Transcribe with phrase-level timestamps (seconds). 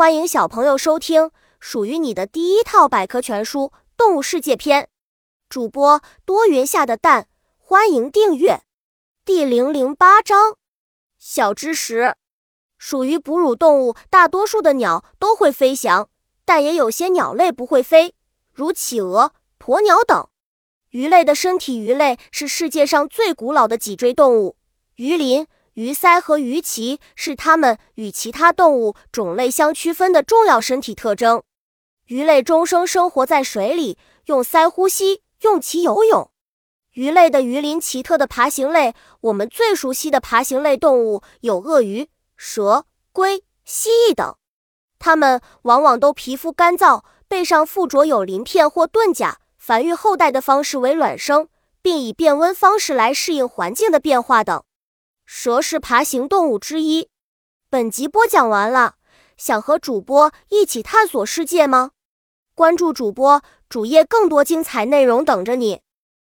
[0.00, 3.64] 欢迎小朋友收听属于你的第一套百科全书
[3.98, 4.84] 《动物世界篇》。
[5.50, 8.62] 主播多云下的蛋，欢迎订阅。
[9.26, 10.56] 第零零八章：
[11.18, 12.14] 小知识。
[12.78, 16.08] 属于哺乳动物，大多数的鸟都会飞翔，
[16.46, 18.14] 但也有些鸟类不会飞，
[18.54, 20.26] 如企鹅、鸵鸟等。
[20.92, 24.56] 鱼类的身体，鱼类是世界上最古老的脊椎动物。
[24.94, 25.46] 鱼鳞。
[25.80, 31.42] 鱼鳃和鱼鳍是它们与其他动物种类相区分的重要身体特征。
[32.08, 36.30] 鱼类终生生活在水里，用鳃呼吸，用鳍游泳。
[36.92, 44.36] 鱼类的鱼鳞奇特的爬行类，我们最熟悉的爬行类动物有鳄鱼、蛇、龟、蜥蜴等。
[44.98, 51.48] 它们往往都皮肤干燥，背上附着有鳞片或盾甲，繁育后代的方式为卵生，
[51.80, 54.62] 并以变温方式来适应环境的变化等。
[55.32, 57.08] 蛇是爬行动物之一。
[57.70, 58.96] 本集播讲完了，
[59.36, 61.92] 想和主播一起探索世界吗？
[62.52, 65.82] 关注主播主页，更多精彩内容等着你。